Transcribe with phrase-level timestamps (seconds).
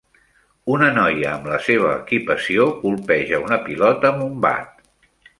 [0.75, 4.81] Una noia amb la seva equipació colpeja una pilota amb un bat.